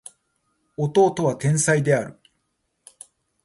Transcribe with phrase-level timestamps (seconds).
[0.77, 2.19] 弟は天才である